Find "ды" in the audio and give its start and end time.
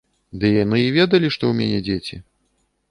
0.43-0.49